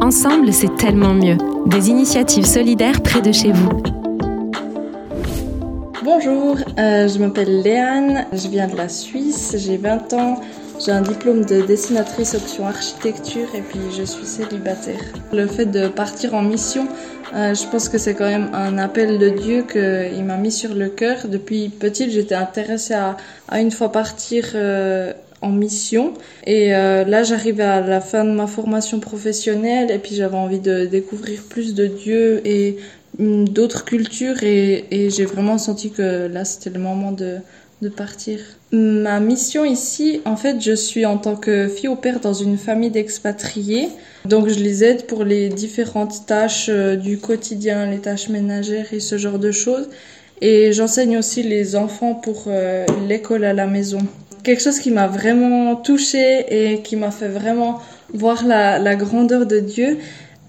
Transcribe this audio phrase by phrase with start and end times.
[0.00, 1.38] Ensemble, c'est tellement mieux.
[1.66, 3.82] Des initiatives solidaires près de chez vous.
[6.04, 10.40] Bonjour, euh, je m'appelle Léane, je viens de la Suisse, j'ai 20 ans,
[10.84, 15.00] j'ai un diplôme de dessinatrice option architecture et puis je suis célibataire.
[15.32, 16.86] Le fait de partir en mission,
[17.34, 20.74] euh, je pense que c'est quand même un appel de Dieu qu'il m'a mis sur
[20.74, 21.26] le cœur.
[21.28, 23.16] Depuis petite, j'étais intéressée à,
[23.60, 25.12] une fois partir euh,
[25.46, 26.14] en mission.
[26.46, 30.60] Et euh, là, j'arrive à la fin de ma formation professionnelle et puis j'avais envie
[30.60, 32.76] de découvrir plus de Dieu et
[33.18, 37.36] hum, d'autres cultures et, j'ai vraiment senti que là, c'était le moment de,
[37.82, 38.40] de partir.
[38.72, 42.58] Ma mission ici, en fait, je suis en tant que fille au père dans une
[42.58, 43.88] famille d'expatriés.
[44.24, 49.00] Donc, je les aide pour les différentes tâches euh, du quotidien, les tâches ménagères et
[49.00, 49.88] ce genre de choses.
[50.40, 54.00] Et j'enseigne aussi les enfants pour euh, l'école à la maison.
[54.46, 57.80] Quelque chose qui m'a vraiment touchée et qui m'a fait vraiment
[58.14, 59.98] voir la, grandeur de Dieu,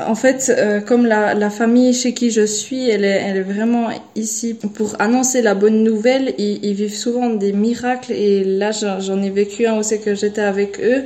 [0.00, 4.96] en fait, euh, comme la, famille chez qui je suis, elle est, vraiment ici pour
[4.98, 6.34] annoncer la bonne nouvelle.
[6.38, 10.80] Ils, vivent souvent des miracles et là, j'en ai vécu un où que j'étais avec
[10.80, 11.04] eux.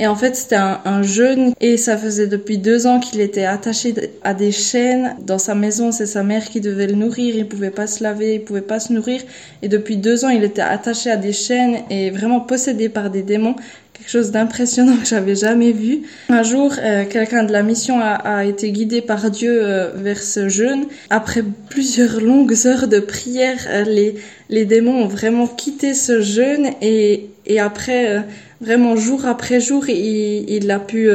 [0.00, 3.44] Et en fait, c'était un, un, jeune et ça faisait depuis deux ans qu'il était
[3.44, 5.16] attaché à des chaînes.
[5.26, 7.34] Dans sa maison, c'est sa mère qui devait le nourrir.
[7.34, 9.20] Il pouvait pas se laver, il pouvait pas se nourrir.
[9.62, 13.22] Et depuis deux ans, il était attaché à des chaînes et vraiment possédé par des
[13.22, 13.56] démons
[13.98, 16.02] quelque chose d'impressionnant que j'avais jamais vu.
[16.28, 20.48] Un jour, euh, quelqu'un de la mission a, été guidé par Dieu euh, vers ce
[20.48, 20.86] jeûne.
[21.10, 24.14] Après plusieurs longues heures de prière, euh, les,
[24.50, 28.24] les démons ont vraiment quitté ce jeûne et, et après,
[28.60, 31.10] vraiment jour après jour, il, il a pu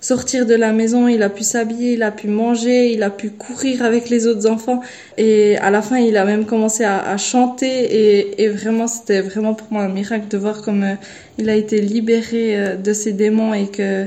[0.00, 3.30] sortir de la maison, il a pu s'habiller, il a pu manger, il a pu
[3.30, 4.80] courir avec les autres enfants
[5.18, 9.68] et à la fin, il a même commencé à, chanter et, vraiment, c'était vraiment pour
[9.70, 10.94] moi un miracle de voir comme euh,
[11.38, 14.06] il a été libéré de ses démons et que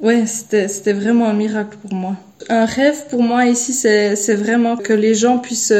[0.00, 2.16] ouais, c'était c'était vraiment un miracle pour moi.
[2.48, 5.72] Un rêve pour moi ici, c'est vraiment que les gens puissent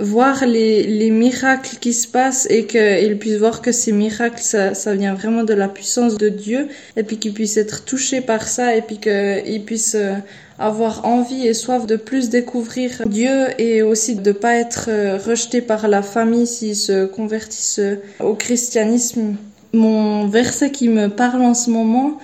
[0.00, 4.74] voir les, les miracles qui se passent et qu'ils puissent voir que ces miracles, ça,
[4.74, 8.48] ça vient vraiment de la puissance de Dieu et puis qu'ils puissent être touchés par
[8.48, 10.14] ça et puis qu'ils puissent euh,
[10.58, 15.60] avoir envie et soif de plus découvrir Dieu et aussi de pas être euh, rejetés
[15.60, 17.80] par la famille s'ils se convertissent
[18.20, 19.36] au christianisme.
[19.72, 22.18] Mon verset qui me parle en ce moment,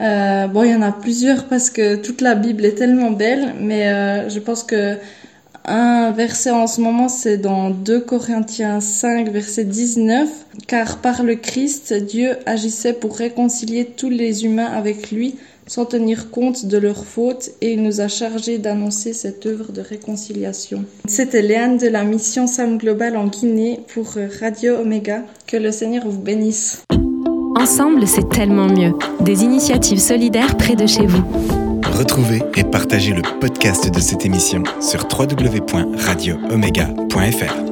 [0.00, 3.54] euh, bon, il y en a plusieurs parce que toute la Bible est tellement belle,
[3.60, 4.96] mais je pense que
[5.64, 10.28] un verset en ce moment, c'est dans 2 Corinthiens 5, verset 19.
[10.66, 15.36] Car par le Christ, Dieu agissait pour réconcilier tous les humains avec lui,
[15.66, 19.80] sans tenir compte de leurs fautes, et il nous a chargés d'annoncer cette œuvre de
[19.80, 20.84] réconciliation.
[21.06, 25.22] C'était Léane de la mission Sam Global en Guinée pour Radio Omega.
[25.46, 26.82] Que le Seigneur vous bénisse.
[27.60, 28.92] Ensemble, c'est tellement mieux.
[29.20, 31.61] Des initiatives solidaires près de chez vous.
[31.90, 37.71] Retrouvez et partagez le podcast de cette émission sur www.radioomega.fr.